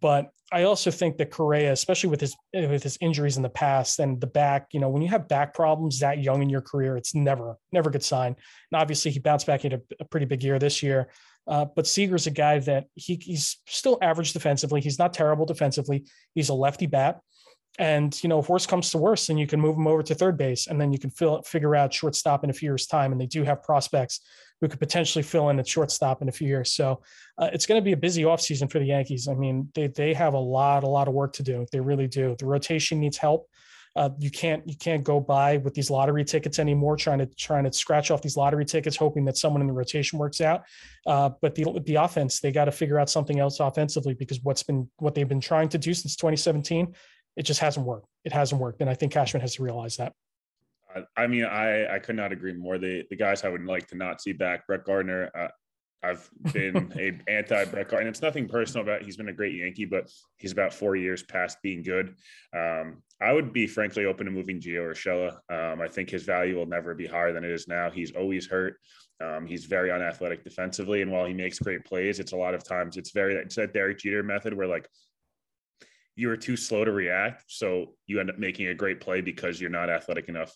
[0.00, 3.98] but I also think that Correa, especially with his with his injuries in the past
[3.98, 6.96] and the back, you know, when you have back problems that young in your career,
[6.96, 8.36] it's never never a good sign.
[8.70, 11.08] And obviously, he bounced back into a, pretty big year this year.
[11.46, 14.82] Uh, but Seager's a guy that he, he's still average defensively.
[14.82, 16.04] He's not terrible defensively.
[16.34, 17.20] He's a lefty bat.
[17.78, 20.14] And you know, if worse comes to worse, then you can move them over to
[20.14, 23.12] third base, and then you can fill, figure out shortstop in a few years' time.
[23.12, 24.20] And they do have prospects
[24.60, 26.72] who could potentially fill in at shortstop in a few years.
[26.72, 27.02] So
[27.38, 29.28] uh, it's going to be a busy offseason for the Yankees.
[29.28, 31.66] I mean, they they have a lot a lot of work to do.
[31.72, 32.34] They really do.
[32.38, 33.48] The rotation needs help.
[33.96, 37.64] Uh, you can't you can't go by with these lottery tickets anymore, trying to trying
[37.64, 40.62] to scratch off these lottery tickets, hoping that someone in the rotation works out.
[41.06, 44.62] Uh, but the the offense, they got to figure out something else offensively because what's
[44.62, 46.94] been what they've been trying to do since 2017,
[47.38, 48.08] it just hasn't worked.
[48.24, 50.12] It hasn't worked, and I think Cashman has to realize that.
[51.16, 52.76] I mean, I I could not agree more.
[52.78, 55.30] The the guys I would like to not see back, Brett Gardner.
[55.34, 55.48] Uh,
[56.02, 59.02] I've been a anti Brett Gardner, and it's nothing personal about.
[59.02, 62.16] He's been a great Yankee, but he's about four years past being good.
[62.56, 65.38] Um, I would be frankly open to moving Gio Urshela.
[65.48, 67.90] Um, I think his value will never be higher than it is now.
[67.90, 68.78] He's always hurt.
[69.20, 72.64] Um, he's very unathletic defensively, and while he makes great plays, it's a lot of
[72.64, 74.88] times it's very it's that Derek Jeter method where like
[76.18, 79.60] you are too slow to react, so you end up making a great play because
[79.60, 80.52] you're not athletic enough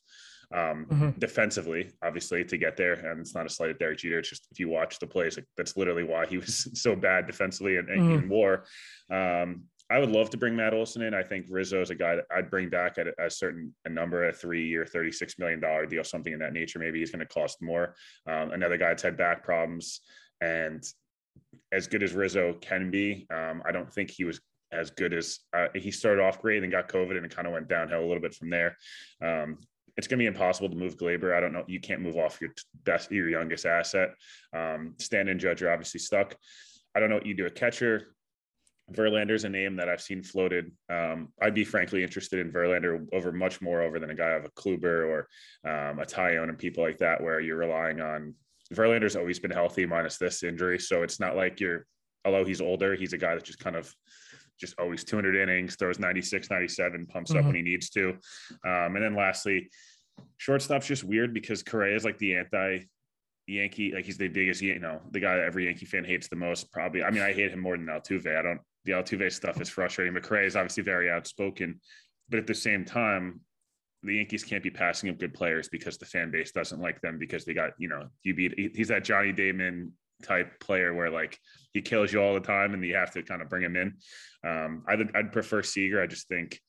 [0.53, 1.11] um, mm-hmm.
[1.21, 2.95] defensively, obviously, to get there.
[2.95, 4.19] And it's not a slight at Derek Jeter.
[4.19, 7.29] It's just if you watch the plays, like, that's literally why he was so bad
[7.29, 8.11] defensively and, mm-hmm.
[8.11, 8.65] in war.
[9.09, 11.15] Um, I would love to bring Matt Olson in.
[11.15, 13.89] I think Rizzo is a guy that I'd bring back at a, a certain a
[13.89, 16.81] number, a three-year, thirty-six million dollar deal, something in that nature.
[16.81, 17.95] Maybe he's going to cost more.
[18.27, 20.01] Um, another guy that's had back problems,
[20.41, 20.83] and
[21.73, 24.41] as good as Rizzo can be, um, I don't think he was
[24.73, 27.53] as good as uh, he started off great and got COVID and it kind of
[27.53, 28.77] went downhill a little bit from there.
[29.21, 29.59] Um,
[29.97, 31.37] it's going to be impossible to move Gleyber.
[31.37, 31.65] I don't know.
[31.67, 32.51] You can't move off your
[32.85, 34.15] best, your youngest asset.
[34.55, 36.35] Um, Stand and Judge are obviously stuck.
[36.95, 37.47] I don't know what you do.
[37.47, 38.15] A catcher,
[38.91, 40.73] Verlander's a name that I've seen floated.
[40.89, 44.45] Um, I'd be frankly interested in Verlander over much more over than a guy of
[44.45, 45.29] a Kluber or
[45.69, 48.35] um, a Taillon and people like that, where you're relying on.
[48.73, 51.87] Verlander's always been healthy minus this injury, so it's not like you're.
[52.25, 53.93] Although he's older, he's a guy that just kind of
[54.63, 57.41] just always 200 innings, throws 96, 97, pumps mm-hmm.
[57.41, 58.11] up when he needs to.
[58.65, 59.69] Um, and then lastly,
[60.39, 62.87] shortstop's just weird because Correa is like the anti
[63.49, 66.37] Yankee, like he's the biggest, you know, the guy that every Yankee fan hates the
[66.37, 66.71] most.
[66.71, 68.39] Probably, I mean, I hate him more than Altuve.
[68.39, 68.61] I don't.
[68.85, 70.15] The Altuve stuff is frustrating.
[70.15, 71.81] But Correa is obviously very outspoken,
[72.29, 73.41] but at the same time,
[74.05, 77.19] the Yankees can't be passing up good players because the fan base doesn't like them
[77.19, 78.77] because they got, you know, you beat.
[78.77, 81.39] He's that Johnny Damon type player where like
[81.73, 83.95] he kills you all the time and you have to kind of bring him in.
[84.45, 86.03] Um, I'd, I'd prefer Seager.
[86.03, 86.61] I just think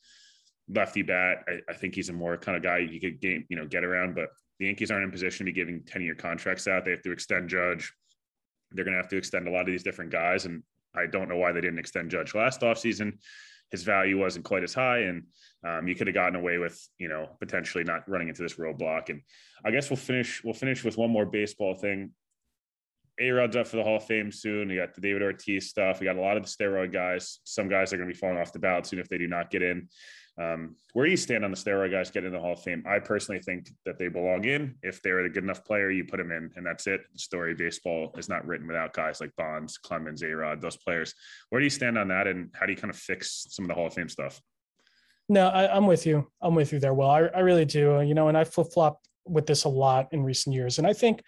[0.69, 1.43] lefty bat.
[1.47, 3.83] I, I, think he's a more kind of guy you could game, you know, get
[3.83, 4.15] around.
[4.15, 6.85] But the Yankees aren't in position to be giving 10 year contracts out.
[6.85, 7.91] They have to extend Judge.
[8.71, 10.45] They're going to have to extend a lot of these different guys.
[10.45, 10.63] And
[10.95, 13.17] I don't know why they didn't extend Judge last offseason.
[13.71, 15.23] His value wasn't quite as high, and
[15.65, 19.09] um, you could have gotten away with, you know, potentially not running into this roadblock.
[19.09, 19.21] And
[19.65, 20.43] I guess we'll finish.
[20.43, 22.11] We'll finish with one more baseball thing.
[23.19, 24.69] A Rod's up for the Hall of Fame soon.
[24.69, 25.99] We got the David Ortiz stuff.
[25.99, 27.39] We got a lot of the steroid guys.
[27.43, 29.51] Some guys are going to be falling off the ballot soon if they do not
[29.51, 29.87] get in.
[30.41, 32.83] Um, where do you stand on the steroid guys getting in the Hall of Fame?
[32.87, 34.75] I personally think that they belong in.
[34.81, 37.01] If they're a good enough player, you put them in, and that's it.
[37.13, 40.77] The story of baseball is not written without guys like Bonds, Clemens, A Rod, those
[40.77, 41.13] players.
[41.49, 43.69] Where do you stand on that, and how do you kind of fix some of
[43.69, 44.41] the Hall of Fame stuff?
[45.29, 46.27] No, I, am with you.
[46.41, 46.93] I'm with you there.
[46.93, 48.01] Well, I, I really do.
[48.01, 50.93] You know, and I flip flop with this a lot in recent years, and I
[50.93, 51.23] think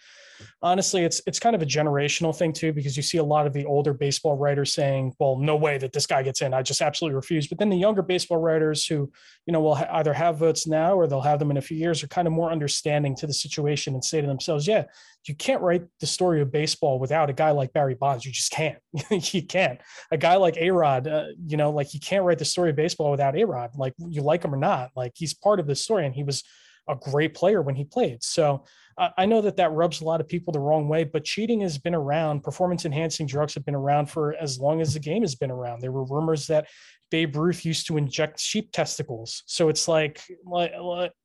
[0.62, 3.54] honestly, it's it's kind of a generational thing too, because you see a lot of
[3.54, 6.54] the older baseball writers saying, "Well, no way that this guy gets in.
[6.54, 9.12] I just absolutely refuse." But then the younger baseball writers who,
[9.46, 11.78] you know, will ha- either have votes now or they'll have them in a few
[11.78, 14.86] years, are kind of more understanding to the situation and say to themselves, "Yeah,
[15.26, 18.26] you can't write the story of baseball without a guy like Barry Bonds.
[18.26, 18.78] You just can't.
[19.10, 19.80] you can't.
[20.12, 22.76] A guy like A Rod, uh, you know, like you can't write the story of
[22.76, 23.72] baseball without A Rod.
[23.76, 26.44] Like you like him or not, like he's part of the story, and he was
[26.88, 28.24] a great player when he played.
[28.24, 28.66] So."
[28.98, 31.60] Uh, I know that that rubs a lot of people the wrong way, but cheating
[31.60, 32.44] has been around.
[32.44, 35.82] Performance enhancing drugs have been around for as long as the game has been around.
[35.82, 36.68] There were rumors that
[37.12, 39.44] Babe Ruth used to inject sheep testicles.
[39.48, 40.22] So it's like,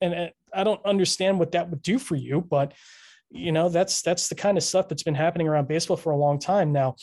[0.00, 2.74] and I don't understand what that would do for you, but
[3.30, 6.16] you know, that's that's the kind of stuff that's been happening around baseball for a
[6.16, 6.96] long time now.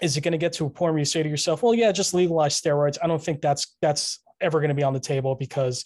[0.00, 1.92] Is it going to get to a point where you say to yourself, "Well, yeah,
[1.92, 2.96] just legalize steroids"?
[3.02, 5.84] I don't think that's that's ever going to be on the table because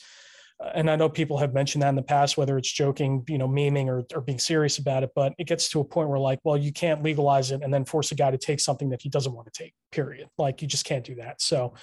[0.75, 3.49] and I know people have mentioned that in the past, whether it's joking, you know,
[3.49, 6.40] memeing or, or being serious about it, but it gets to a point where like,
[6.42, 9.09] well, you can't legalize it and then force a guy to take something that he
[9.09, 10.29] doesn't want to take, period.
[10.37, 11.40] Like you just can't do that.
[11.40, 11.75] So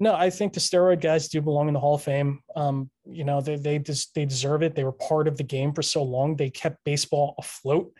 [0.00, 2.40] no, I think the steroid guys do belong in the Hall of Fame.
[2.54, 4.76] Um, you know, they they just they deserve it.
[4.76, 6.36] They were part of the game for so long.
[6.36, 7.92] They kept baseball afloat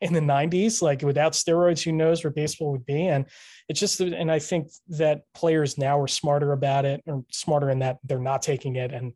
[0.00, 0.82] in the 90s.
[0.82, 3.06] Like without steroids, who knows where baseball would be?
[3.06, 3.26] And
[3.68, 7.80] it's just, and I think that players now are smarter about it, or smarter in
[7.80, 9.12] that they're not taking it and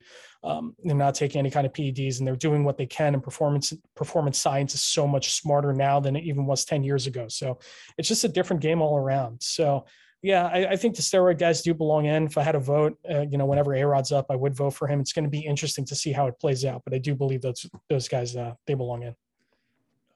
[0.49, 3.13] um, they're not taking any kind of PEDs, and they're doing what they can.
[3.13, 7.07] And performance performance science is so much smarter now than it even was 10 years
[7.07, 7.27] ago.
[7.29, 7.59] So
[7.99, 9.43] it's just a different game all around.
[9.43, 9.85] So
[10.23, 12.25] yeah, I, I, think the steroid guys do belong in.
[12.25, 14.71] If I had a vote, uh, you know, whenever A Rod's up, I would vote
[14.71, 15.01] for him.
[15.01, 17.43] It's going to be interesting to see how it plays out, but I do believe
[17.43, 19.15] those those guys uh, they belong in.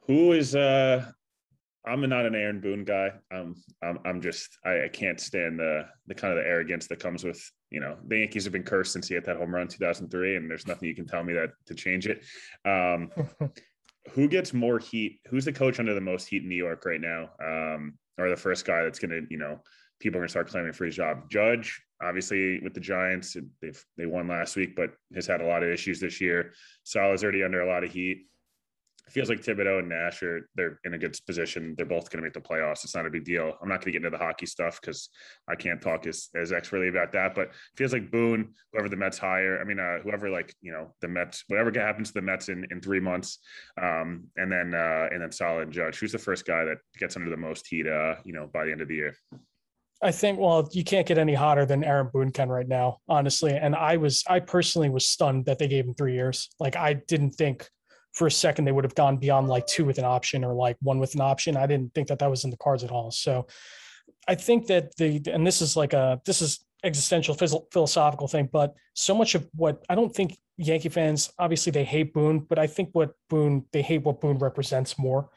[0.06, 1.04] Who is uh
[1.84, 3.10] I'm not an Aaron Boone guy.
[3.30, 7.00] I'm I'm, I'm just I, I, can't stand the the kind of the arrogance that
[7.00, 7.40] comes with
[7.72, 10.36] you know the Yankees have been cursed since he hit that home run in 2003,
[10.36, 12.22] and there's nothing you can tell me that to change it.
[12.64, 13.10] Um,
[14.12, 15.20] who gets more heat?
[15.28, 17.30] Who's the coach under the most heat in New York right now?
[17.42, 19.60] Um, or the first guy that's going to you know
[20.00, 21.30] people are going to start claiming for his job?
[21.30, 25.62] Judge, obviously with the Giants, they've they won last week, but has had a lot
[25.62, 26.52] of issues this year.
[26.84, 28.26] Saleh's already under a lot of heat
[29.10, 31.74] feels like Thibodeau and Nash are they're in a good position.
[31.76, 32.84] They're both going to make the playoffs.
[32.84, 33.56] It's not a big deal.
[33.60, 35.08] I'm not going to get into the hockey stuff because
[35.48, 37.34] I can't talk as, as expertly about that.
[37.34, 40.94] But feels like Boone, whoever the Mets hire, I mean, uh, whoever like you know
[41.00, 43.38] the Mets, whatever happens to the Mets in, in three months,
[43.80, 45.98] um, and then uh, and then Saleh Judge.
[45.98, 47.86] Who's the first guy that gets under the most heat?
[47.86, 49.14] Uh, you know, by the end of the year.
[50.04, 53.52] I think well, you can't get any hotter than Aaron Boone can right now, honestly.
[53.52, 56.48] And I was, I personally was stunned that they gave him three years.
[56.58, 57.68] Like I didn't think
[58.12, 60.76] for a second they would have gone beyond like two with an option or like
[60.80, 61.56] one with an option.
[61.56, 63.10] I didn't think that that was in the cards at all.
[63.10, 63.46] So
[64.28, 68.74] I think that the and this is like a this is existential philosophical thing, but
[68.94, 72.66] so much of what I don't think Yankee fans obviously they hate Boone, but I
[72.66, 75.30] think what Boone they hate what Boone represents more.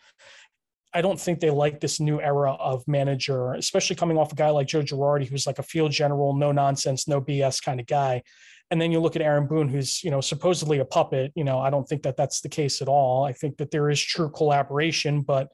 [0.94, 4.50] I don't think they like this new era of manager, especially coming off a guy
[4.50, 8.24] like Joe Girardi, who's like a field general, no nonsense, no BS kind of guy.
[8.72, 11.32] And then you look at Aaron Boone, who's you know supposedly a puppet.
[11.36, 13.24] You know, I don't think that that's the case at all.
[13.24, 15.50] I think that there is true collaboration, but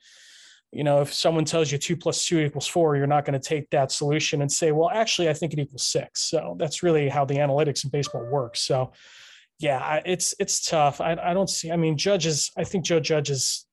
[0.72, 3.46] you know, if someone tells you two plus two equals four, you're not going to
[3.46, 6.22] take that solution and say, well, actually, I think it equals six.
[6.24, 8.62] So that's really how the analytics in baseball works.
[8.62, 8.94] So,
[9.60, 11.02] yeah, it's it's tough.
[11.02, 11.72] I, I don't see.
[11.72, 12.52] I mean, judges.
[12.58, 13.66] I think Joe Judge is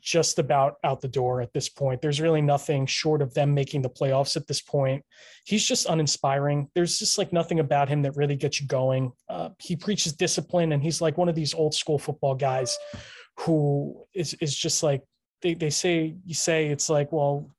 [0.00, 2.00] just about out the door at this point.
[2.00, 5.04] There's really nothing short of them making the playoffs at this point.
[5.44, 6.68] He's just uninspiring.
[6.74, 9.12] There's just like nothing about him that really gets you going.
[9.28, 12.76] Uh, he preaches discipline, and he's like one of these old school football guys
[13.40, 15.02] who is is just like
[15.42, 17.50] they they say you say it's like well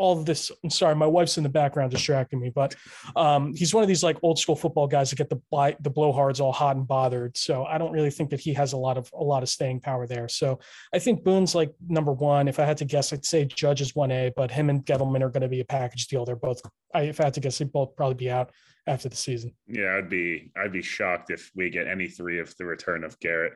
[0.00, 0.50] all of this.
[0.64, 2.74] I'm sorry, my wife's in the background distracting me, but
[3.16, 5.40] um, he's one of these like old school football guys that get the
[5.80, 7.36] the blowhards all hot and bothered.
[7.36, 9.80] So I don't really think that he has a lot of a lot of staying
[9.80, 10.26] power there.
[10.26, 10.58] So
[10.94, 12.48] I think Boone's like number one.
[12.48, 15.20] If I had to guess, I'd say Judge is one A, but him and Gettleman
[15.20, 16.24] are going to be a package deal.
[16.24, 16.62] They're both.
[16.94, 18.50] I, if I had to guess, they both probably be out
[18.86, 19.52] after the season.
[19.68, 23.20] Yeah, I'd be I'd be shocked if we get any three of the return of
[23.20, 23.52] Garrett,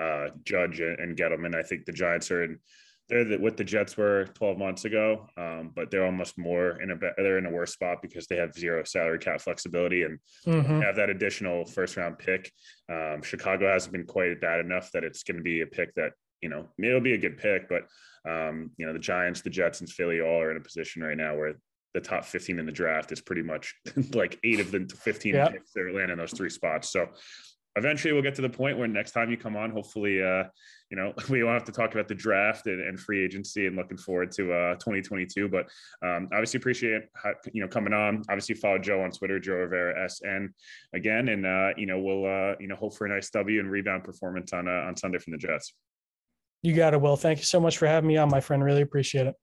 [0.00, 1.56] uh, Judge, and Gettleman.
[1.56, 2.60] I think the Giants are in
[3.08, 6.90] they're the, what the Jets were 12 months ago, um, but they're almost more in
[6.90, 10.80] a they're in a worse spot because they have zero salary cap flexibility and mm-hmm.
[10.80, 12.52] have that additional first round pick.
[12.90, 16.12] Um, Chicago hasn't been quite bad enough that it's going to be a pick that
[16.42, 17.84] you know it'll be a good pick, but
[18.30, 21.16] um, you know the Giants, the Jets, and Philly all are in a position right
[21.16, 21.54] now where
[21.94, 23.74] the top 15 in the draft is pretty much
[24.12, 25.52] like eight of the 15 yep.
[25.52, 26.90] picks that are landing those three spots.
[26.90, 27.08] So
[27.76, 30.44] eventually we'll get to the point where next time you come on, hopefully, uh,
[30.90, 33.76] you know, we won't have to talk about the draft and, and free agency and
[33.76, 35.48] looking forward to uh, 2022.
[35.48, 35.68] But
[36.02, 37.02] um, obviously appreciate,
[37.52, 38.22] you know, coming on.
[38.28, 40.52] Obviously follow Joe on Twitter, Joe Rivera SN
[40.94, 41.28] again.
[41.28, 44.04] And, uh, you know, we'll, uh, you know, hope for a nice W and rebound
[44.04, 45.74] performance on, uh, on Sunday from the Jets.
[46.62, 47.16] You got it, Will.
[47.16, 48.64] Thank you so much for having me on, my friend.
[48.64, 49.34] Really appreciate it.